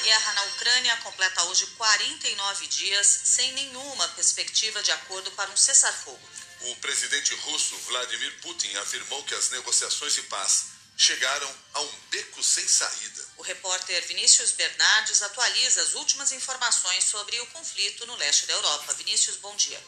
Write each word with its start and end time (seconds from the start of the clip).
guerra 0.00 0.32
na 0.32 0.44
Ucrânia 0.44 0.96
completa 0.98 1.42
hoje 1.44 1.66
49 1.76 2.66
dias 2.66 3.06
sem 3.06 3.52
nenhuma 3.52 4.08
perspectiva 4.08 4.82
de 4.82 4.90
acordo 4.92 5.30
para 5.32 5.50
um 5.50 5.56
cessar-fogo. 5.56 6.28
O 6.62 6.76
presidente 6.76 7.34
russo 7.36 7.76
Vladimir 7.88 8.40
Putin 8.40 8.74
afirmou 8.76 9.22
que 9.24 9.34
as 9.34 9.50
negociações 9.50 10.14
de 10.14 10.22
paz 10.22 10.64
chegaram 10.96 11.54
a 11.74 11.80
um 11.80 11.92
beco 12.10 12.42
sem 12.42 12.66
saída. 12.66 13.28
O 13.38 13.42
repórter 13.42 14.06
Vinícius 14.06 14.52
Bernardes 14.52 15.22
atualiza 15.22 15.82
as 15.82 15.94
últimas 15.94 16.32
informações 16.32 17.04
sobre 17.04 17.40
o 17.40 17.46
conflito 17.46 18.06
no 18.06 18.16
leste 18.16 18.46
da 18.46 18.52
Europa. 18.52 18.92
Vinícius, 18.94 19.36
bom 19.36 19.54
dia. 19.56 19.82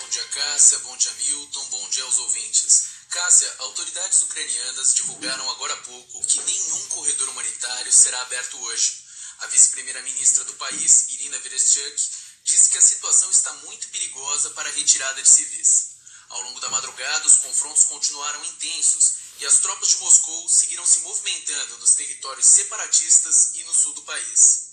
Bom 0.00 0.08
dia, 0.08 0.24
Cássia. 0.24 0.78
Bom 0.80 0.96
dia, 0.96 1.12
Milton. 1.12 1.64
Bom 1.66 1.88
dia 1.90 2.02
aos 2.02 2.18
ouvintes. 2.18 2.84
Cássia, 3.12 3.54
autoridades 3.58 4.22
ucranianas 4.22 4.94
divulgaram 4.94 5.50
agora 5.50 5.74
há 5.74 5.76
pouco 5.82 6.24
que 6.24 6.40
nenhum 6.40 6.88
corredor 6.88 7.28
humanitário 7.28 7.92
será 7.92 8.22
aberto 8.22 8.58
hoje. 8.62 9.04
A 9.40 9.48
vice-primeira-ministra 9.48 10.44
do 10.44 10.54
país, 10.54 11.10
Irina 11.10 11.38
Vereshchuk, 11.40 12.10
disse 12.42 12.70
que 12.70 12.78
a 12.78 12.80
situação 12.80 13.30
está 13.30 13.52
muito 13.64 13.86
perigosa 13.88 14.48
para 14.52 14.66
a 14.66 14.72
retirada 14.72 15.20
de 15.20 15.28
civis. 15.28 15.88
Ao 16.30 16.40
longo 16.40 16.58
da 16.60 16.70
madrugada, 16.70 17.26
os 17.26 17.36
confrontos 17.36 17.84
continuaram 17.84 18.42
intensos 18.46 19.12
e 19.40 19.44
as 19.44 19.58
tropas 19.58 19.88
de 19.88 19.98
Moscou 19.98 20.48
seguiram 20.48 20.86
se 20.86 21.00
movimentando 21.00 21.80
nos 21.80 21.94
territórios 21.94 22.46
separatistas 22.46 23.50
e 23.56 23.64
no 23.64 23.74
sul 23.74 23.92
do 23.92 24.02
país. 24.04 24.72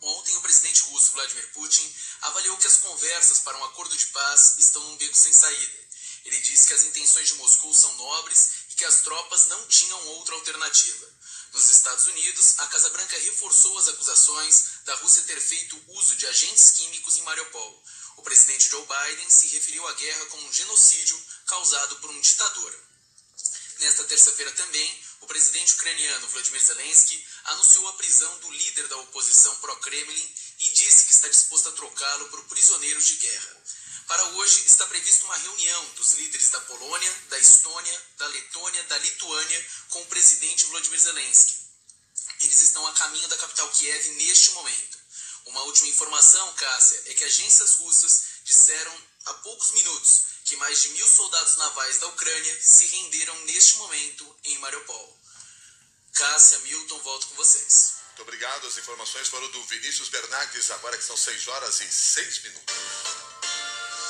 Ontem, 0.00 0.34
o 0.34 0.40
presidente 0.40 0.80
russo 0.84 1.12
Vladimir 1.12 1.52
Putin 1.52 1.94
avaliou 2.22 2.56
que 2.56 2.68
as 2.68 2.78
conversas 2.78 3.40
para 3.40 3.58
um 3.58 3.64
acordo 3.66 3.94
de 3.94 4.06
paz 4.06 4.54
estão 4.56 4.82
num 4.82 4.96
beco 4.96 5.14
sem 5.14 5.32
saída 5.34 5.85
ele 6.26 6.40
disse 6.40 6.66
que 6.66 6.74
as 6.74 6.82
intenções 6.82 7.28
de 7.28 7.34
Moscou 7.34 7.72
são 7.72 7.92
nobres 7.94 8.50
e 8.70 8.74
que 8.74 8.84
as 8.84 9.00
tropas 9.02 9.46
não 9.46 9.66
tinham 9.68 10.06
outra 10.08 10.34
alternativa. 10.34 11.14
Nos 11.52 11.70
Estados 11.70 12.06
Unidos, 12.06 12.58
a 12.58 12.66
Casa 12.66 12.90
Branca 12.90 13.16
reforçou 13.20 13.78
as 13.78 13.88
acusações 13.88 14.64
da 14.84 14.94
Rússia 14.96 15.22
ter 15.22 15.40
feito 15.40 15.80
uso 15.86 16.16
de 16.16 16.26
agentes 16.26 16.70
químicos 16.72 17.16
em 17.16 17.22
Mariupol. 17.22 17.82
O 18.16 18.22
presidente 18.22 18.68
Joe 18.68 18.84
Biden 18.84 19.30
se 19.30 19.46
referiu 19.46 19.86
à 19.86 19.92
guerra 19.94 20.26
como 20.26 20.46
um 20.46 20.52
genocídio 20.52 21.22
causado 21.46 21.96
por 22.00 22.10
um 22.10 22.20
ditador. 22.20 22.74
Nesta 23.78 24.04
terça-feira 24.04 24.50
também, 24.52 25.04
o 25.20 25.26
presidente 25.26 25.74
ucraniano 25.74 26.28
Vladimir 26.28 26.62
Zelensky 26.62 27.24
anunciou 27.44 27.88
a 27.88 27.92
prisão 27.92 28.38
do 28.40 28.50
líder 28.50 28.88
da 28.88 28.96
oposição 28.96 29.54
pró-Kremlin 29.56 30.34
e 30.58 30.68
disse 30.70 31.06
que 31.06 31.12
está 31.12 31.28
disposto 31.28 31.68
a 31.68 31.72
trocá-lo 31.72 32.28
por 32.30 32.42
prisioneiro 32.44 33.00
de 33.00 33.14
guerra. 33.14 33.62
Para 34.06 34.22
hoje 34.24 34.66
está 34.66 34.86
prevista 34.86 35.24
uma 35.24 35.36
reunião 35.36 35.84
dos 35.96 36.14
líderes 36.14 36.50
da 36.50 36.60
Polônia, 36.60 37.12
da 37.28 37.38
Estônia, 37.40 38.02
da 38.18 38.26
Letônia, 38.28 38.82
da 38.84 38.98
Lituânia 38.98 39.66
com 39.88 40.00
o 40.00 40.06
presidente 40.06 40.66
Volodymyr 40.66 41.00
Zelensky. 41.00 41.56
Eles 42.40 42.60
estão 42.60 42.86
a 42.86 42.92
caminho 42.92 43.26
da 43.28 43.36
capital 43.36 43.68
Kiev 43.70 44.08
neste 44.10 44.52
momento. 44.52 44.98
Uma 45.46 45.62
última 45.62 45.88
informação, 45.88 46.52
Cássia, 46.54 47.02
é 47.06 47.14
que 47.14 47.24
agências 47.24 47.72
russas 47.72 48.24
disseram 48.44 48.96
há 49.26 49.34
poucos 49.34 49.72
minutos 49.72 50.22
que 50.44 50.56
mais 50.56 50.82
de 50.82 50.90
mil 50.90 51.08
soldados 51.08 51.56
navais 51.56 51.98
da 51.98 52.06
Ucrânia 52.06 52.60
se 52.62 52.86
renderam 52.86 53.34
neste 53.46 53.76
momento 53.76 54.36
em 54.44 54.58
Mariupol. 54.58 55.20
Cássia, 56.12 56.58
Milton, 56.60 56.98
volto 57.00 57.26
com 57.26 57.34
vocês. 57.34 57.94
Muito 58.08 58.22
obrigado. 58.22 58.66
As 58.68 58.78
informações 58.78 59.28
foram 59.28 59.50
do 59.50 59.64
Vinícius 59.64 60.08
Bernardes, 60.08 60.70
agora 60.70 60.96
que 60.96 61.04
são 61.04 61.16
6 61.16 61.48
horas 61.48 61.80
e 61.80 61.92
6 61.92 62.42
minutos. 62.44 62.74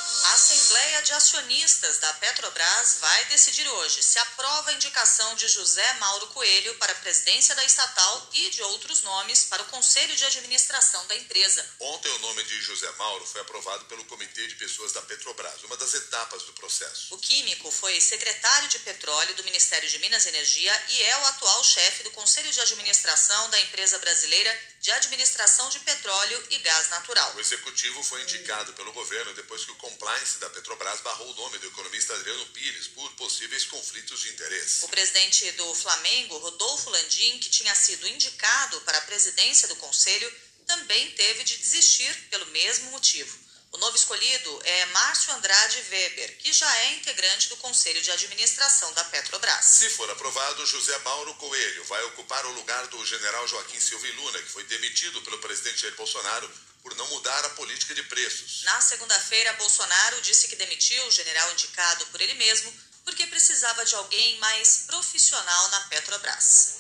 A 0.07 0.33
Assembleia 0.35 1.03
de 1.03 1.13
Acionistas 1.15 1.99
da 1.99 2.13
Petrobras 2.15 2.99
vai 3.01 3.25
decidir 3.25 3.67
hoje 3.67 4.03
se 4.03 4.19
aprova 4.21 4.71
a 4.71 4.73
indicação 4.75 5.35
de 5.35 5.49
José 5.49 5.95
Mauro 5.95 6.29
Coelho 6.29 6.75
para 6.77 6.93
a 6.93 6.97
presidência 6.97 7.55
da 7.57 7.65
estatal 7.65 8.31
e 8.33 8.51
de 8.51 8.63
outros 8.63 9.03
nomes 9.03 9.45
para 9.45 9.63
o 9.63 9.67
Conselho 9.67 10.15
de 10.15 10.25
Administração 10.25 11.05
da 11.07 11.17
empresa. 11.17 11.67
Ontem, 11.81 12.13
o 12.13 12.19
nome 12.21 12.45
de 12.45 12.63
José 12.63 12.91
Mauro 12.93 13.27
foi 13.27 13.41
aprovado 13.41 13.85
pelo 13.87 14.05
Comitê 14.05 14.47
de 14.47 14.55
Pessoas 14.55 14.93
da 14.93 15.03
Petrobras, 15.03 15.65
uma 15.65 15.77
das 15.77 15.95
etapas 15.95 16.43
do 16.45 16.53
processo. 16.53 17.15
O 17.15 17.19
químico 17.19 17.71
foi 17.73 18.01
secretário 18.01 18.69
de 18.69 18.79
Petróleo 18.81 19.35
do 19.35 19.45
Ministério 19.45 19.89
de 19.89 19.99
Minas 19.99 20.25
e 20.27 20.29
Energia 20.29 20.85
e 20.89 21.03
é 21.03 21.19
o 21.19 21.27
atual 21.27 21.65
chefe 21.65 22.05
do 22.05 22.11
Conselho 22.13 22.53
de 22.53 22.61
Administração 22.61 23.51
da 23.51 23.61
empresa 23.61 23.99
brasileira 23.99 24.57
de 24.81 24.91
Administração 24.93 25.69
de 25.69 25.81
Petróleo 25.81 26.47
e 26.51 26.59
Gás 26.59 26.91
Natural. 26.91 27.35
O 27.35 27.41
executivo 27.41 28.03
foi 28.05 28.23
indicado 28.23 28.73
pelo 28.75 28.93
governo 28.93 29.35
depois 29.35 29.65
que 29.65 29.73
o 29.73 29.77
compliance 30.07 30.39
da 30.39 30.49
Petrobras 30.51 31.01
barrou 31.01 31.29
o 31.29 31.35
nome 31.35 31.59
do 31.59 31.67
economista 31.67 32.15
Adriano 32.15 32.47
Pires 32.47 32.87
por 32.89 33.11
possíveis 33.15 33.65
conflitos 33.65 34.21
de 34.21 34.29
interesse. 34.29 34.85
O 34.85 34.89
presidente 34.89 35.51
do 35.53 35.75
Flamengo, 35.75 36.39
Rodolfo 36.39 36.91
Landim, 36.91 37.39
que 37.41 37.51
tinha 37.51 37.75
sido 37.75 38.07
indicado 38.07 38.81
para 38.83 38.99
a 38.99 39.01
presidência 39.01 39.67
do 39.67 39.75
conselho, 39.77 40.33
também 40.65 41.11
teve 41.11 41.43
de 41.43 41.57
desistir 41.57 42.15
pelo 42.31 42.47
mesmo 42.47 42.93
motivo. 42.93 43.37
O 43.77 43.79
novo 43.79 43.95
escolhido 43.95 44.61
é 44.65 44.87
Márcio 44.87 45.35
Andrade 45.35 45.85
Weber, 45.91 46.39
que 46.39 46.51
já 46.51 46.77
é 46.79 46.95
integrante 46.95 47.51
do 47.51 47.59
Conselho 47.59 48.01
de 48.01 48.11
Administração 48.11 48.91
da 48.95 49.05
Petrobras. 49.05 49.67
Se 49.67 49.91
for 49.91 50.11
aprovado, 50.11 50.65
José 50.65 50.99
Mauro 51.01 51.35
Coelho 51.35 51.85
vai 51.85 52.03
ocupar 52.05 52.47
o 52.47 52.53
lugar 52.53 52.87
do 52.87 53.05
general 53.05 53.47
Joaquim 53.47 53.79
Silva 53.79 54.07
Luna, 54.17 54.41
que 54.41 54.49
foi 54.49 54.65
demitido 54.65 55.21
pelo 55.21 55.39
presidente 55.41 55.83
Jair 55.83 55.95
Bolsonaro 55.95 56.51
por 56.83 56.95
não 56.97 57.07
mudar 57.09 57.45
a 57.45 57.51
política 57.51 57.95
de 57.95 58.03
preços. 58.05 58.63
Na 58.63 58.81
segunda-feira, 58.81 59.53
Bolsonaro 59.53 60.23
disse 60.23 60.49
que 60.49 60.57
demitiu 60.57 61.07
o 61.07 61.11
general 61.11 61.53
indicado 61.53 62.07
por 62.07 62.19
ele 62.23 62.33
mesmo 62.33 62.73
porque 63.05 63.27
precisava 63.27 63.85
de 63.85 63.95
alguém 63.95 64.39
mais 64.39 64.85
profissional 64.87 65.69
na 65.69 65.81
Petrobras. 65.81 66.77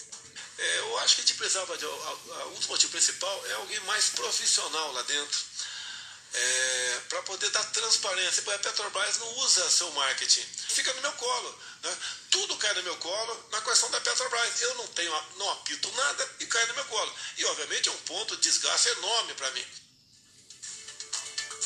É, 0.56 0.78
eu 0.78 0.98
acho 1.00 1.16
que 1.16 1.20
a 1.20 1.24
gente 1.26 1.36
precisava 1.36 1.76
de. 1.76 1.84
O 1.84 2.60
motivo 2.68 2.90
principal 2.90 3.46
é 3.48 3.52
alguém 3.52 3.80
mais 3.80 4.08
profissional 4.08 4.92
lá 4.92 5.02
dentro 5.02 5.55
é, 6.36 7.00
para 7.08 7.22
poder 7.22 7.48
dar 7.50 7.64
transparência. 7.72 8.42
A 8.54 8.58
Petrobras 8.58 9.18
não 9.18 9.38
usa 9.38 9.70
seu 9.70 9.90
marketing, 9.92 10.42
fica 10.68 10.92
no 10.94 11.00
meu 11.00 11.12
colo. 11.12 11.58
Né? 11.82 11.96
Tudo 12.30 12.56
cai 12.58 12.74
no 12.74 12.82
meu 12.82 12.96
colo 12.98 13.48
na 13.50 13.60
questão 13.62 13.90
da 13.90 14.00
Petrobras. 14.00 14.60
Eu 14.60 14.74
não 14.74 14.86
tenho, 14.88 15.12
não 15.36 15.50
apito 15.52 15.90
nada 15.92 16.30
e 16.40 16.46
cai 16.46 16.66
no 16.66 16.74
meu 16.74 16.84
colo. 16.86 17.14
E 17.38 17.44
obviamente 17.46 17.88
é 17.88 17.92
um 17.92 18.02
ponto 18.02 18.36
de 18.36 18.42
desgaste 18.42 18.88
enorme 18.90 19.34
para 19.34 19.50
mim. 19.52 19.66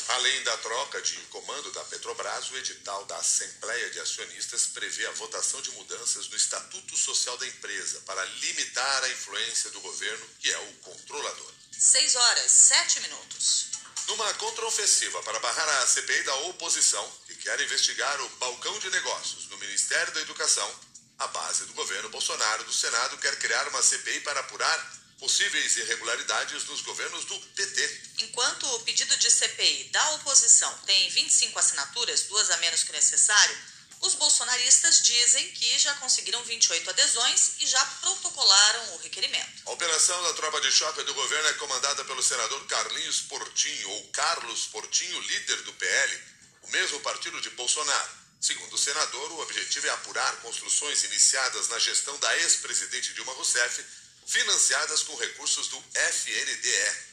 Além 0.07 0.43
da 0.43 0.57
troca 0.57 1.01
de 1.01 1.15
comando 1.27 1.71
da 1.71 1.83
Petrobras, 1.85 2.49
o 2.51 2.57
edital 2.57 3.05
da 3.05 3.17
Assembleia 3.17 3.89
de 3.91 3.99
Acionistas 3.99 4.67
prevê 4.67 5.05
a 5.05 5.11
votação 5.11 5.61
de 5.61 5.71
mudanças 5.71 6.27
no 6.27 6.35
Estatuto 6.35 6.97
Social 6.97 7.37
da 7.37 7.47
empresa 7.47 8.01
para 8.01 8.23
limitar 8.25 9.03
a 9.03 9.09
influência 9.09 9.69
do 9.69 9.79
governo, 9.79 10.27
que 10.39 10.51
é 10.51 10.57
o 10.57 10.73
controlador. 10.81 11.53
6 11.71 12.15
horas, 12.15 12.51
7 12.51 12.99
minutos. 13.01 13.70
Numa 14.11 14.33
contraofensiva 14.33 15.23
para 15.23 15.39
barrar 15.39 15.69
a 15.81 15.87
CPI 15.87 16.23
da 16.23 16.35
oposição, 16.49 17.09
que 17.27 17.35
quer 17.35 17.61
investigar 17.61 18.19
o 18.19 18.29
balcão 18.31 18.77
de 18.77 18.89
negócios 18.89 19.47
no 19.47 19.57
Ministério 19.57 20.13
da 20.13 20.19
Educação, 20.19 20.69
a 21.17 21.27
base 21.27 21.63
do 21.63 21.73
governo 21.73 22.09
Bolsonaro 22.09 22.65
do 22.65 22.73
Senado 22.73 23.17
quer 23.19 23.39
criar 23.39 23.65
uma 23.69 23.81
CPI 23.81 24.19
para 24.19 24.41
apurar 24.41 25.01
possíveis 25.17 25.77
irregularidades 25.77 26.65
nos 26.65 26.81
governos 26.81 27.23
do 27.23 27.39
PT. 27.55 28.01
Enquanto 28.17 28.67
o 28.75 28.79
pedido 28.81 29.15
de 29.15 29.31
CPI 29.31 29.85
da 29.93 30.11
oposição 30.15 30.77
tem 30.85 31.09
25 31.11 31.57
assinaturas, 31.57 32.23
duas 32.23 32.51
a 32.51 32.57
menos 32.57 32.83
que 32.83 32.91
necessário, 32.91 33.57
os 34.01 34.15
bolsonaristas 34.15 35.01
dizem 35.01 35.51
que 35.51 35.77
já 35.77 35.93
conseguiram 35.95 36.43
28 36.43 36.89
adesões 36.89 37.51
e 37.59 37.67
já 37.67 37.83
protocolaram 38.01 38.95
o 38.95 38.97
requerimento. 38.97 39.61
A 39.65 39.71
operação 39.71 40.21
da 40.23 40.33
tropa 40.33 40.59
de 40.61 40.71
choque 40.71 41.03
do 41.03 41.13
governo 41.13 41.49
é 41.49 41.53
comandada 41.53 42.03
pelo 42.05 42.23
senador 42.23 42.65
Carlinhos 42.65 43.21
Portinho, 43.21 43.89
ou 43.89 44.07
Carlos 44.09 44.65
Portinho, 44.65 45.21
líder 45.21 45.61
do 45.63 45.73
PL, 45.73 46.23
o 46.63 46.71
mesmo 46.71 46.99
partido 47.01 47.39
de 47.41 47.51
Bolsonaro. 47.51 48.21
Segundo 48.39 48.73
o 48.73 48.77
senador, 48.77 49.31
o 49.33 49.41
objetivo 49.41 49.85
é 49.85 49.91
apurar 49.91 50.35
construções 50.37 51.03
iniciadas 51.03 51.67
na 51.67 51.77
gestão 51.77 52.17
da 52.17 52.37
ex-presidente 52.39 53.13
Dilma 53.13 53.33
Rousseff, 53.33 53.85
financiadas 54.25 55.03
com 55.03 55.15
recursos 55.15 55.67
do 55.67 55.77
FNDE. 55.93 57.11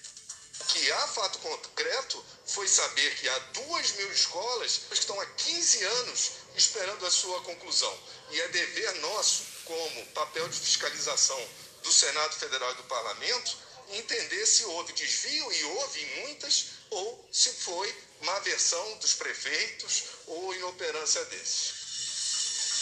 Que 0.67 0.93
há 0.93 1.09
fato 1.09 1.39
concreto 1.39 2.25
foi 2.47 2.69
saber 2.69 3.15
que 3.17 3.29
há 3.29 3.39
duas 3.39 3.93
mil 3.93 4.13
escolas 4.13 4.81
que 4.89 4.95
estão 4.95 5.19
há 5.21 5.27
15 5.27 5.85
anos 5.85 6.31
esperando 6.57 7.07
a 7.07 7.11
sua 7.11 7.41
conclusão. 7.43 7.99
E 8.31 8.41
é 8.41 8.49
dever 8.49 8.95
nosso, 8.97 9.45
como 9.65 10.07
papel 10.07 10.49
de 10.49 10.59
fiscalização 10.59 11.49
do 11.83 11.93
Senado 11.93 12.35
Federal 12.37 12.73
e 12.73 12.77
do 12.77 12.83
Parlamento, 12.85 13.57
entender 13.91 14.47
se 14.47 14.65
houve 14.65 14.93
desvio, 14.93 15.53
e 15.53 15.65
houve 15.65 16.05
muitas, 16.23 16.67
ou 16.91 17.29
se 17.33 17.53
foi 17.53 17.95
má 18.21 18.39
versão 18.41 18.99
dos 18.99 19.15
prefeitos 19.15 20.05
ou 20.27 20.55
inoperância 20.55 21.25
desses. 21.27 21.79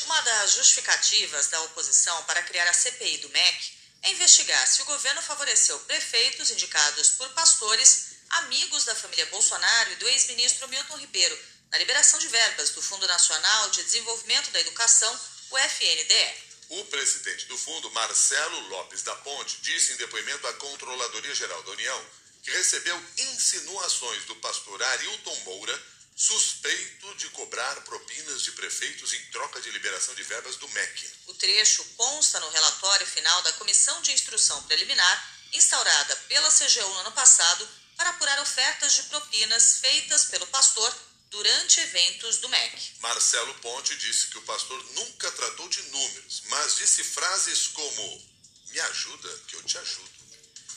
Uma 0.06 0.20
das 0.22 0.52
justificativas 0.52 1.49
da 1.49 1.61
oposição 1.62 2.22
para 2.25 2.43
criar 2.43 2.69
a 2.69 2.72
CPI 2.72 3.19
do 3.19 3.29
MEC 3.31 3.75
é 4.02 4.10
investigar 4.10 4.66
se 4.66 4.82
o 4.82 4.84
governo 4.84 5.22
favoreceu 5.22 5.78
prefeitos 5.81 6.50
indicados 6.50 7.10
por 7.10 7.28
pastores, 7.31 8.16
amigos 8.31 8.84
da 8.84 8.94
família 8.94 9.26
Bolsonaro 9.26 9.93
e 9.93 9.96
do 9.96 10.08
ex-ministro 10.08 10.69
Milton 10.69 10.96
Ribeiro, 10.96 11.38
na 11.70 11.78
liberação 11.78 12.19
de 12.19 12.28
verbas 12.28 12.70
do 12.70 12.82
Fundo 12.82 13.06
Nacional 13.06 13.70
de 13.70 13.82
Desenvolvimento 13.82 14.50
da 14.50 14.60
Educação, 14.60 15.20
o 15.50 15.58
FNDE. 15.58 16.46
O 16.69 16.84
presidente 16.87 17.46
do 17.46 17.56
fundo, 17.56 17.90
Marcelo 17.93 18.69
Lopes 18.69 19.02
da 19.02 19.14
Ponte, 19.16 19.58
disse 19.62 19.93
em 19.93 19.96
depoimento 19.96 20.46
à 20.46 20.52
Controladoria 20.54 21.34
Geral 21.34 21.62
da 21.62 21.70
União 21.70 22.06
que 22.43 22.50
recebeu 22.52 22.96
insinuações 23.19 24.25
do 24.26 24.37
pastor 24.37 24.81
Arilton 24.81 25.34
Moura, 25.40 25.82
suspeito 26.16 27.14
de 27.16 27.28
cobrar 27.28 27.74
propinas 27.82 28.40
de 28.40 28.52
prefeitos 28.52 29.12
em 29.12 29.22
troca 29.26 29.60
de 29.60 29.70
liberação 29.70 30.14
de 30.14 30.22
verbas 30.22 30.56
do 30.56 30.66
MEC. 30.70 31.10
O 31.26 31.34
trecho 31.34 31.84
consta 31.94 32.40
no 32.40 32.48
relatório 32.48 33.06
final 33.06 33.42
da 33.42 33.52
Comissão 33.52 34.00
de 34.00 34.12
Instrução 34.12 34.62
Preliminar, 34.62 35.36
instaurada 35.52 36.16
pela 36.28 36.50
CGU 36.50 36.88
no 36.88 37.00
ano 37.00 37.12
passado, 37.12 37.68
para 37.98 38.10
apurar 38.10 38.40
ofertas 38.40 38.94
de 38.94 39.02
propinas 39.04 39.78
feitas 39.78 40.24
pelo 40.24 40.46
pastor 40.46 40.94
durante 41.30 41.80
eventos 41.80 42.38
do 42.38 42.48
MEC. 42.48 42.94
Marcelo 43.00 43.54
Ponte 43.56 43.94
disse 43.96 44.28
que 44.28 44.38
o 44.38 44.42
pastor 44.42 44.82
nunca 44.94 45.30
tratou 45.32 45.69
de 45.69 45.82
números, 45.82 46.42
mas 46.46 46.76
disse 46.76 47.04
frases 47.04 47.66
como: 47.69 48.30
Me 48.69 48.80
ajuda, 48.80 49.42
que 49.48 49.56
eu 49.56 49.62
te 49.64 49.76
ajudo. 49.76 50.16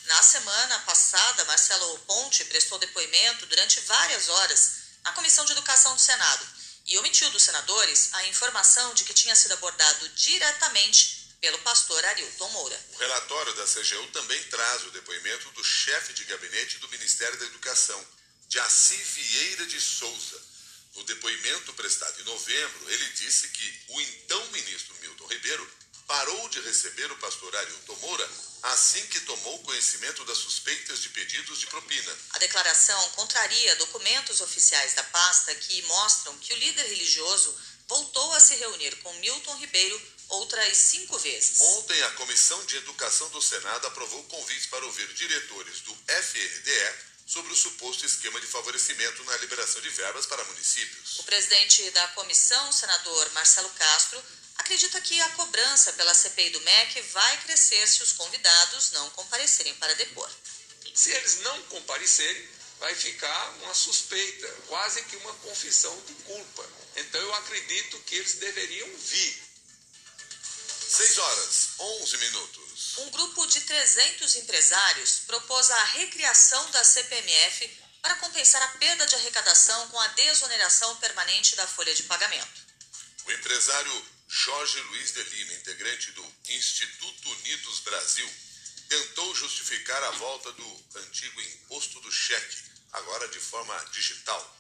Na 0.06 0.22
semana 0.22 0.80
passada, 0.80 1.46
Marcelo 1.46 2.00
Ponte 2.00 2.44
prestou 2.46 2.78
depoimento 2.80 3.46
durante 3.46 3.80
várias 3.82 4.28
horas 4.28 4.79
na 5.04 5.12
Comissão 5.14 5.46
de 5.46 5.52
Educação 5.52 5.94
do 5.96 6.02
Senado 6.02 6.46
e 6.88 6.98
omitiu 6.98 7.30
dos 7.32 7.44
senadores 7.44 8.10
a 8.14 8.26
informação 8.28 8.94
de 8.94 9.04
que 9.04 9.14
tinha 9.14 9.36
sido 9.36 9.54
abordado 9.54 10.10
diretamente 10.10 11.20
pelo 11.40 11.60
pastor 11.60 12.04
Arilton 12.04 12.50
Moura. 12.50 12.86
O 12.94 12.98
relatório 12.98 13.54
da 13.56 13.66
CGU 13.66 14.08
também 14.12 14.44
traz 14.46 14.86
o 14.86 14.92
depoimento 14.92 15.50
do 15.52 15.64
chefe 15.64 16.14
de 16.14 16.26
gabinete 16.26 16.80
do 16.80 16.90
Ministério 16.90 17.38
da 17.38 17.46
Educação, 17.46 18.06
Jaci 18.50 18.96
Vieira 18.96 19.66
de 19.68 19.80
Souza. 19.80 20.42
No 20.96 21.04
depoimento 21.04 21.74
prestado 21.74 22.20
em 22.20 22.26
novembro, 22.26 22.90
ele 22.92 23.10
disse 23.12 23.48
que 23.50 23.82
o 23.90 24.02
então 24.02 24.46
ministro 24.48 24.96
Milton 25.00 25.28
Ribeiro 25.28 25.72
parou 26.08 26.50
de 26.50 26.60
receber 26.62 27.10
o 27.12 27.18
pastor 27.18 27.56
Arilton 27.56 27.96
Moura 27.98 28.30
assim 28.64 29.06
que 29.08 29.20
tomou 29.22 29.60
conhecimento 29.60 30.24
das 30.26 30.38
suspeitas 30.38 31.02
de 31.02 31.10
pedidos 31.10 31.60
de 31.60 31.68
propina. 31.68 32.18
A 32.32 32.40
declaração 32.40 33.10
contraria 33.12 33.76
documentos 33.78 34.42
oficiais 34.42 34.94
da 34.94 35.04
pasta 35.04 35.54
que 35.56 35.82
mostram 35.84 36.38
que 36.40 36.54
o 36.54 36.58
líder 36.58 36.86
religioso 36.88 37.56
voltou 37.88 38.34
a 38.34 38.40
se 38.40 38.56
reunir 38.56 38.96
com 38.98 39.12
Milton 39.16 39.56
Ribeiro 39.58 40.02
outras 40.30 40.78
cinco 40.78 41.18
vezes. 41.18 41.60
Ontem, 41.60 42.02
a 42.04 42.12
Comissão 42.12 42.64
de 42.66 42.78
Educação 42.78 43.30
do 43.30 43.42
Senado 43.42 43.88
aprovou 43.88 44.24
convites 44.26 44.68
para 44.68 44.86
ouvir 44.86 45.08
diretores 45.14 45.82
do 45.82 45.94
FNDE 46.08 47.10
sobre 47.26 47.52
o 47.54 47.56
suposto 47.56 48.06
esquema 48.06 48.40
de 48.40 48.48
favorecimento 48.48 49.24
na 49.24 49.38
liberação 49.38 49.82
de 49.82 49.90
verbas 49.90 50.26
para 50.26 50.44
municípios. 50.46 51.20
O 51.20 51.24
presidente 51.24 51.90
da 51.92 52.08
comissão, 52.10 52.72
senador 52.72 53.32
Marcelo 53.34 53.70
Castro, 53.70 54.24
acredita 54.70 55.02
que 55.02 55.20
a 55.20 55.30
cobrança 55.30 55.94
pela 55.94 56.14
CPI 56.14 56.52
do 56.52 56.62
MEC 56.62 57.02
vai 57.02 57.38
crescer 57.42 57.88
se 57.88 58.04
os 58.04 58.12
convidados 58.12 58.92
não 58.92 59.10
comparecerem 59.10 59.74
para 59.76 59.96
depor. 59.96 60.30
Se 60.94 61.10
eles 61.10 61.40
não 61.40 61.60
comparecerem, 61.64 62.48
vai 62.78 62.94
ficar 62.94 63.50
uma 63.64 63.74
suspeita, 63.74 64.48
quase 64.68 65.02
que 65.06 65.16
uma 65.18 65.34
confissão 65.38 66.00
de 66.06 66.14
culpa. 66.14 66.70
Então 66.98 67.20
eu 67.20 67.34
acredito 67.34 68.00
que 68.02 68.14
eles 68.14 68.36
deveriam 68.36 68.88
vir. 68.96 69.44
6 70.88 71.18
horas, 71.18 71.70
11 71.80 72.18
minutos. 72.18 72.98
Um 73.00 73.10
grupo 73.10 73.48
de 73.48 73.62
300 73.62 74.36
empresários 74.36 75.22
propôs 75.26 75.72
a 75.72 75.84
recriação 75.86 76.70
da 76.70 76.84
CPMF 76.84 77.68
para 78.04 78.18
compensar 78.18 78.62
a 78.62 78.78
perda 78.78 79.08
de 79.08 79.16
arrecadação 79.16 79.88
com 79.88 80.00
a 80.00 80.08
desoneração 80.10 80.96
permanente 80.98 81.56
da 81.56 81.66
folha 81.66 81.96
de 81.96 82.04
pagamento. 82.04 82.70
O 83.26 83.32
empresário 83.32 84.19
Jorge 84.32 84.80
Luiz 84.80 85.12
de 85.12 85.24
Lima, 85.24 85.54
integrante 85.54 86.12
do 86.12 86.24
Instituto 86.50 87.32
Unidos 87.32 87.80
Brasil, 87.80 88.30
tentou 88.88 89.34
justificar 89.34 90.04
a 90.04 90.12
volta 90.12 90.52
do 90.52 90.86
antigo 90.98 91.42
imposto 91.42 92.00
do 92.00 92.12
cheque, 92.12 92.58
agora 92.94 93.28
de 93.30 93.40
forma 93.40 93.76
digital. 93.92 94.59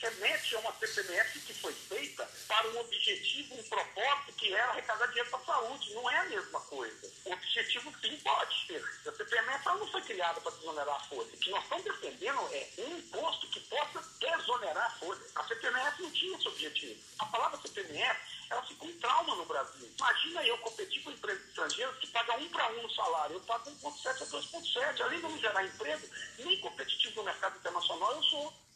CEMET 0.00 0.54
é 0.54 0.58
uma 0.60 0.72
CPMF 0.72 1.40
que 1.40 1.52
foi 1.52 1.74
feita 1.74 2.26
para 2.48 2.66
um 2.70 2.80
objetivo, 2.80 3.54
um 3.54 3.62
propósito 3.64 4.32
que 4.32 4.50
era 4.50 4.70
arrecadar 4.70 5.06
dinheiro 5.08 5.28
para 5.28 5.40
a 5.40 5.44
saúde. 5.44 5.92
Não 5.92 6.10
é 6.10 6.16
a 6.16 6.24
mesma 6.24 6.58
coisa. 6.62 7.12
O 7.26 7.32
objetivo 7.32 7.92
sim 8.00 8.16
pode 8.24 8.66
ser. 8.66 8.82
A 9.06 9.12
CPMF 9.12 9.64
não 9.66 9.86
foi 9.88 10.00
criada 10.00 10.40
para 10.40 10.52
desonerar 10.52 10.96
a 10.96 11.00
folha. 11.00 11.28
O 11.28 11.36
que 11.36 11.50
nós 11.50 11.62
estamos 11.62 11.84
defendendo 11.84 12.40
é 12.50 12.68
um 12.78 12.96
imposto 12.96 13.46
que 13.48 13.60
possa 13.60 14.02
desonerar 14.18 14.86
a 14.86 14.98
folha. 14.98 15.20
A 15.34 15.44
CPMF 15.44 16.02
não 16.02 16.10
tinha 16.12 16.38
esse 16.38 16.48
objetivo. 16.48 17.00
A 17.18 17.26
palavra 17.26 17.60
CPMF 17.60 18.40
ela 18.48 18.62
ficou 18.62 18.88
um 18.88 18.98
trauma 19.00 19.36
no 19.36 19.44
Brasil. 19.44 19.86
Imagina 19.98 20.42
eu 20.44 20.56
competir 20.58 21.02
com 21.02 21.10
empresas 21.10 21.46
estrangeiras 21.46 21.98
que 21.98 22.06
pagam 22.06 22.38
um 22.40 22.48
para 22.48 22.72
um 22.72 22.82
no 22.82 22.90
salário. 22.94 23.34
Eu 23.34 23.40
pago 23.40 23.70
1,7 23.70 24.22
a 24.22 24.26
2,7. 24.26 25.00
Além 25.02 25.18
de 25.18 25.22
não 25.24 25.38
gerar 25.38 25.62
emprego, 25.62 26.08
nem 26.38 26.58
competitivo 26.60 27.16
no 27.16 27.24
mercado 27.24 27.58
internacional 27.58 28.12
eu 28.12 28.22
sou. 28.22 28.69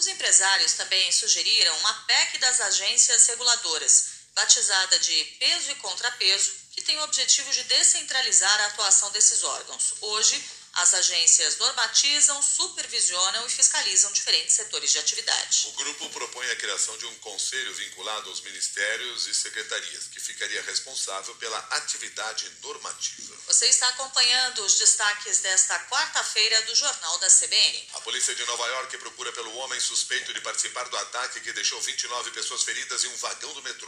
Os 0.00 0.06
empresários 0.06 0.72
também 0.72 1.12
sugeriram 1.12 1.76
uma 1.80 1.92
PEC 2.04 2.38
das 2.38 2.58
agências 2.58 3.26
reguladoras, 3.26 4.06
batizada 4.34 4.98
de 4.98 5.24
peso 5.38 5.72
e 5.72 5.74
contrapeso, 5.74 6.52
que 6.70 6.80
tem 6.80 6.96
o 6.96 7.02
objetivo 7.02 7.52
de 7.52 7.64
descentralizar 7.64 8.60
a 8.62 8.66
atuação 8.68 9.10
desses 9.10 9.44
órgãos. 9.44 9.92
Hoje, 10.00 10.42
as 10.74 10.94
agências 10.94 11.56
normatizam, 11.58 12.42
supervisionam 12.42 13.46
e 13.46 13.50
fiscalizam 13.50 14.12
diferentes 14.12 14.54
setores 14.54 14.92
de 14.92 14.98
atividade. 14.98 15.66
O 15.68 15.72
grupo 15.72 16.08
propõe 16.10 16.50
a 16.50 16.56
criação 16.56 16.96
de 16.98 17.06
um 17.06 17.14
conselho 17.16 17.74
vinculado 17.74 18.30
aos 18.30 18.40
ministérios 18.40 19.26
e 19.26 19.34
secretarias, 19.34 20.06
que 20.08 20.20
ficaria 20.20 20.62
responsável 20.62 21.34
pela 21.36 21.58
atividade 21.58 22.50
normativa. 22.62 23.36
Você 23.46 23.66
está 23.66 23.88
acompanhando 23.88 24.64
os 24.64 24.78
destaques 24.78 25.40
desta 25.40 25.78
quarta-feira 25.88 26.62
do 26.62 26.74
Jornal 26.74 27.18
da 27.18 27.28
CBN. 27.28 27.88
A 27.94 28.00
polícia 28.02 28.34
de 28.34 28.44
Nova 28.46 28.66
York 28.66 28.98
procura 28.98 29.32
pelo 29.32 29.54
homem 29.56 29.80
suspeito 29.80 30.32
de 30.32 30.40
participar 30.40 30.84
do 30.88 30.96
ataque 30.96 31.40
que 31.40 31.52
deixou 31.52 31.80
29 31.80 32.30
pessoas 32.30 32.62
feridas 32.62 33.04
em 33.04 33.08
um 33.08 33.16
vagão 33.16 33.52
do 33.54 33.62
metrô. 33.62 33.79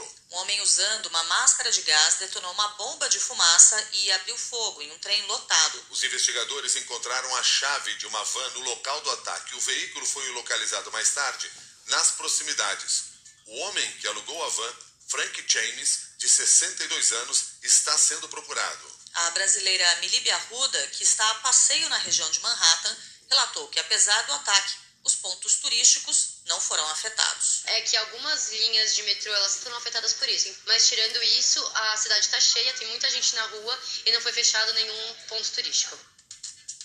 Um 0.42 0.44
homem 0.44 0.60
usando 0.60 1.06
uma 1.06 1.22
máscara 1.22 1.70
de 1.70 1.82
gás 1.82 2.16
detonou 2.16 2.50
uma 2.50 2.66
bomba 2.70 3.08
de 3.08 3.20
fumaça 3.20 3.88
e 3.92 4.10
abriu 4.10 4.36
fogo 4.36 4.82
em 4.82 4.90
um 4.90 4.98
trem 4.98 5.22
lotado. 5.26 5.86
Os 5.88 6.02
investigadores 6.02 6.74
encontraram 6.74 7.36
a 7.36 7.44
chave 7.44 7.94
de 7.94 8.08
uma 8.08 8.24
van 8.24 8.50
no 8.50 8.60
local 8.62 9.00
do 9.02 9.10
ataque. 9.12 9.54
O 9.54 9.60
veículo 9.60 10.04
foi 10.04 10.28
localizado 10.30 10.90
mais 10.90 11.10
tarde 11.10 11.48
nas 11.86 12.10
proximidades. 12.10 13.04
O 13.46 13.56
homem 13.60 13.92
que 13.98 14.08
alugou 14.08 14.44
a 14.44 14.48
van, 14.48 14.76
Frank 15.06 15.44
James, 15.46 16.08
de 16.18 16.28
62 16.28 17.12
anos, 17.12 17.44
está 17.62 17.96
sendo 17.96 18.28
procurado. 18.28 18.92
A 19.14 19.30
brasileira 19.30 19.94
Milíbia 20.00 20.34
Arruda, 20.34 20.88
que 20.88 21.04
está 21.04 21.30
a 21.30 21.34
passeio 21.36 21.88
na 21.88 21.98
região 21.98 22.28
de 22.32 22.40
Manhattan, 22.40 22.96
relatou 23.30 23.68
que, 23.68 23.78
apesar 23.78 24.20
do 24.22 24.32
ataque, 24.32 24.74
os 25.04 25.14
pontos 25.14 25.60
turísticos 25.60 26.31
não 26.46 26.60
foram 26.60 26.86
afetados. 26.88 27.62
É 27.66 27.80
que 27.82 27.96
algumas 27.96 28.50
linhas 28.50 28.94
de 28.94 29.02
metrô 29.04 29.32
elas 29.32 29.56
foram 29.56 29.76
afetadas 29.76 30.12
por 30.14 30.28
isso. 30.28 30.54
Mas 30.66 30.88
tirando 30.88 31.22
isso, 31.22 31.64
a 31.74 31.96
cidade 31.96 32.26
está 32.26 32.40
cheia, 32.40 32.72
tem 32.74 32.88
muita 32.88 33.10
gente 33.10 33.34
na 33.34 33.46
rua 33.46 33.78
e 34.06 34.12
não 34.12 34.20
foi 34.20 34.32
fechado 34.32 34.72
nenhum 34.74 35.14
ponto 35.28 35.48
turístico. 35.50 35.98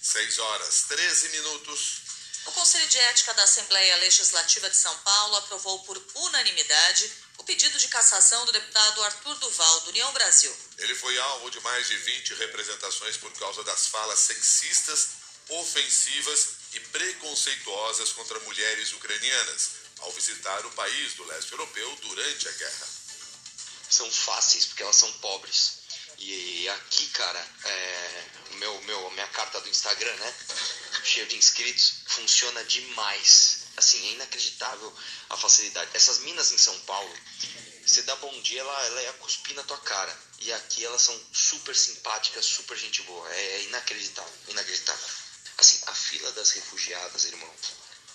6 0.01 0.39
horas 0.39 0.85
13 0.87 1.29
minutos. 1.29 2.01
O 2.45 2.51
Conselho 2.53 2.87
de 2.87 2.97
Ética 2.97 3.33
da 3.33 3.43
Assembleia 3.43 3.97
Legislativa 3.97 4.69
de 4.69 4.77
São 4.77 4.95
Paulo 4.99 5.35
aprovou 5.35 5.83
por 5.83 6.01
unanimidade 6.15 7.11
o 7.37 7.43
pedido 7.43 7.77
de 7.77 7.87
cassação 7.89 8.45
do 8.45 8.51
deputado 8.51 9.03
Arthur 9.03 9.35
Duval, 9.35 9.81
do 9.81 9.89
União 9.89 10.11
Brasil. 10.13 10.55
Ele 10.77 10.95
foi 10.95 11.17
alvo 11.19 11.51
de 11.51 11.59
mais 11.59 11.87
de 11.87 11.97
20 11.97 12.35
representações 12.35 13.17
por 13.17 13.31
causa 13.33 13.63
das 13.65 13.87
falas 13.87 14.19
sexistas, 14.19 15.09
ofensivas 15.49 16.56
e 16.74 16.79
preconceituosas 16.79 18.12
contra 18.13 18.39
mulheres 18.41 18.91
ucranianas 18.93 19.69
ao 20.00 20.12
visitar 20.12 20.65
o 20.65 20.71
país 20.71 21.13
do 21.13 21.25
leste 21.25 21.51
europeu 21.51 21.95
durante 22.01 22.47
a 22.47 22.51
guerra. 22.51 22.88
São 23.89 24.12
fáceis 24.12 24.65
porque 24.65 24.83
elas 24.83 24.95
são 24.95 25.12
pobres. 25.13 25.77
E 26.19 26.67
aqui, 26.69 27.07
cara, 27.09 27.47
é, 27.63 28.24
meu, 28.53 28.81
meu, 28.81 29.12
minha 29.12 29.27
carta 29.27 29.62
do 29.62 29.69
Instagram, 29.69 30.15
né? 30.15 30.36
Cheio 31.03 31.27
de 31.27 31.38
inscritos, 31.38 32.01
funciona 32.07 32.63
demais. 32.65 33.59
Assim, 33.77 34.03
é 34.07 34.12
inacreditável 34.13 34.91
a 35.29 35.38
facilidade. 35.38 35.91
Essas 35.93 36.19
minas 36.19 36.51
em 36.51 36.57
São 36.57 36.77
Paulo, 36.81 37.13
você 37.86 38.01
dá 38.01 38.15
bom 38.15 38.41
dia, 38.41 38.59
ela, 38.59 38.86
ela 38.88 39.03
ia 39.03 39.13
cuspir 39.13 39.55
na 39.55 39.63
tua 39.63 39.77
cara. 39.79 40.19
E 40.39 40.51
aqui 40.53 40.83
elas 40.83 41.03
são 41.03 41.19
super 41.31 41.75
simpáticas, 41.75 42.45
super 42.45 42.75
gente 42.77 43.03
boa. 43.03 43.31
É, 43.33 43.39
é 43.39 43.63
inacreditável, 43.65 44.33
inacreditável. 44.47 45.07
Assim, 45.57 45.81
a 45.87 45.93
fila 45.93 46.31
das 46.33 46.51
refugiadas, 46.51 47.25
irmão, 47.25 47.53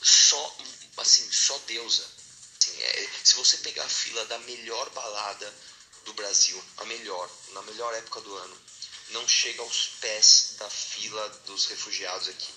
só, 0.00 0.56
assim, 0.98 1.30
só 1.30 1.58
deusa. 1.66 2.06
Assim, 2.60 2.82
é, 2.82 3.10
se 3.24 3.34
você 3.34 3.56
pegar 3.58 3.84
a 3.84 3.88
fila 3.88 4.24
da 4.26 4.38
melhor 4.40 4.88
balada 4.90 5.54
do 6.04 6.14
Brasil, 6.14 6.62
a 6.78 6.84
melhor, 6.84 7.30
na 7.52 7.62
melhor 7.62 7.92
época 7.94 8.20
do 8.20 8.36
ano, 8.36 8.62
não 9.10 9.28
chega 9.28 9.62
aos 9.62 9.88
pés 10.00 10.54
da 10.58 10.68
fila 10.70 11.28
dos 11.46 11.66
refugiados 11.66 12.28
aqui. 12.28 12.54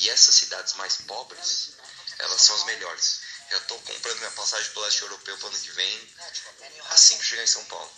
E 0.00 0.10
essas 0.10 0.34
cidades 0.34 0.74
mais 0.74 0.96
pobres, 1.06 1.72
elas 2.18 2.40
são 2.40 2.56
as 2.56 2.64
melhores. 2.64 3.20
Eu 3.50 3.58
estou 3.58 3.78
comprando 3.80 4.18
minha 4.18 4.30
passagem 4.30 4.70
para 4.72 4.80
o 4.80 4.84
leste 4.84 5.02
europeu 5.02 5.36
para 5.36 5.46
o 5.46 5.48
ano 5.50 5.60
que 5.60 5.70
vem, 5.72 6.14
assim 6.90 7.18
que 7.18 7.24
chegar 7.24 7.44
em 7.44 7.46
São 7.46 7.64
Paulo. 7.66 7.90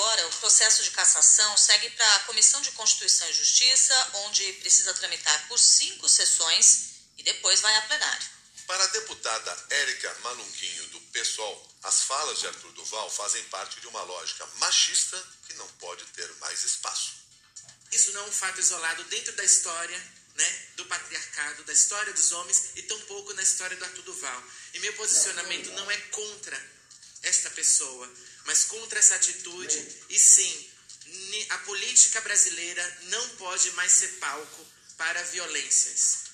Agora, 0.00 0.26
o 0.28 0.36
processo 0.36 0.82
de 0.82 0.92
cassação 0.92 1.58
segue 1.58 1.90
para 1.90 2.14
a 2.14 2.20
Comissão 2.20 2.62
de 2.62 2.72
Constituição 2.72 3.28
e 3.28 3.34
Justiça, 3.34 4.10
onde 4.24 4.50
precisa 4.54 4.94
tramitar 4.94 5.46
por 5.46 5.58
cinco 5.58 6.08
sessões 6.08 6.92
e 7.18 7.22
depois 7.22 7.60
vai 7.60 7.76
a 7.76 7.82
plenário. 7.82 8.26
Para 8.66 8.82
a 8.82 8.86
deputada 8.86 9.66
Érica 9.68 10.16
Malunguinho, 10.22 10.86
do 10.86 11.00
PSOL, 11.12 11.68
as 11.82 12.04
falas 12.04 12.40
de 12.40 12.46
Arthur 12.46 12.72
Duval 12.72 13.10
fazem 13.10 13.44
parte 13.44 13.78
de 13.78 13.88
uma 13.88 14.02
lógica 14.04 14.46
machista 14.56 15.22
que 15.46 15.52
não 15.52 15.68
pode 15.72 16.02
ter 16.06 16.34
mais 16.36 16.64
espaço. 16.64 17.12
Isso 17.92 18.12
não 18.12 18.22
é 18.22 18.24
um 18.24 18.32
fato 18.32 18.58
isolado 18.58 19.04
dentro 19.04 19.34
da 19.34 19.44
história 19.44 19.98
né, 20.34 20.66
do 20.76 20.86
patriarcado, 20.86 21.64
da 21.64 21.74
história 21.74 22.14
dos 22.14 22.32
homens 22.32 22.70
e 22.74 22.82
tampouco 22.84 23.34
na 23.34 23.42
história 23.42 23.76
do 23.76 23.84
Arthur 23.84 24.02
Duval. 24.04 24.42
E 24.72 24.80
meu 24.80 24.94
posicionamento 24.94 25.70
não 25.72 25.90
é 25.90 25.96
contra 25.98 26.79
esta 27.22 27.50
pessoa, 27.50 28.10
mas 28.44 28.64
contra 28.64 28.98
essa 28.98 29.14
atitude. 29.14 30.04
E 30.08 30.18
sim, 30.18 30.70
a 31.50 31.58
política 31.58 32.20
brasileira 32.20 32.98
não 33.04 33.28
pode 33.30 33.70
mais 33.72 33.92
ser 33.92 34.08
palco 34.18 34.66
para 34.96 35.22
violências. 35.24 36.30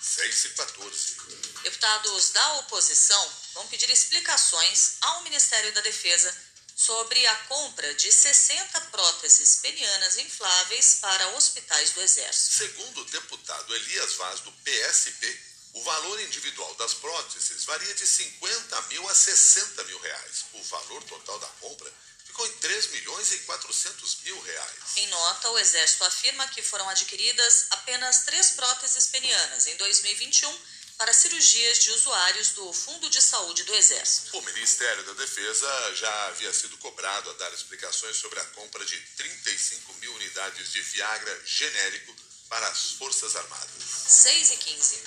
6 0.00 0.44
e 0.44 0.48
14. 0.50 1.16
Deputados 1.62 2.30
da 2.30 2.54
oposição 2.60 3.32
vão 3.54 3.66
pedir 3.68 3.90
explicações 3.90 4.94
ao 5.00 5.22
Ministério 5.22 5.72
da 5.72 5.80
Defesa 5.80 6.34
sobre 6.76 7.26
a 7.26 7.36
compra 7.48 7.92
de 7.94 8.10
60 8.12 8.80
próteses 8.82 9.56
penianas 9.56 10.16
infláveis 10.16 10.98
para 11.00 11.28
hospitais 11.30 11.90
do 11.90 12.00
Exército. 12.00 12.56
Segundo 12.56 13.00
o 13.00 13.04
deputado 13.06 13.74
Elias 13.74 14.14
Vaz, 14.14 14.40
do 14.40 14.52
PSB, 14.52 15.40
o 15.74 15.82
valor 15.82 16.20
individual 16.20 16.74
das 16.74 16.94
próteses 16.94 17.64
varia 17.64 17.94
de 17.94 18.06
50 18.06 18.82
mil 18.82 19.08
a 19.08 19.14
60 19.14 19.84
mil 19.84 19.98
reais. 20.00 20.44
O 20.54 20.62
valor 20.64 21.02
total 21.04 21.38
da 21.38 21.46
compra 21.60 21.92
ficou 22.24 22.46
em 22.46 22.52
3 22.52 22.90
milhões 22.92 23.32
e 23.32 23.38
400 23.38 24.16
mil 24.24 24.40
reais. 24.40 24.96
Em 24.96 25.06
nota, 25.08 25.50
o 25.50 25.58
Exército 25.58 26.04
afirma 26.04 26.46
que 26.48 26.62
foram 26.62 26.88
adquiridas 26.88 27.66
apenas 27.70 28.24
três 28.24 28.50
próteses 28.50 29.08
penianas 29.08 29.66
em 29.66 29.76
2021 29.76 30.58
para 30.98 31.12
cirurgias 31.12 31.78
de 31.78 31.92
usuários 31.92 32.50
do 32.50 32.72
Fundo 32.72 33.08
de 33.08 33.22
Saúde 33.22 33.62
do 33.62 33.74
Exército. 33.74 34.36
O 34.36 34.42
Ministério 34.42 35.04
da 35.04 35.12
Defesa 35.12 35.94
já 35.94 36.26
havia 36.26 36.52
sido 36.52 36.76
cobrado 36.78 37.30
a 37.30 37.34
dar 37.34 37.52
explicações 37.52 38.16
sobre 38.16 38.40
a 38.40 38.44
compra 38.46 38.84
de 38.84 38.98
35 39.16 39.94
mil 39.94 40.12
unidades 40.14 40.72
de 40.72 40.80
Viagra 40.82 41.40
genérico 41.46 42.14
para 42.48 42.66
as 42.68 42.92
Forças 42.92 43.36
Armadas. 43.36 43.84
6 44.08 44.50
e 44.50 44.56
15. 44.56 45.02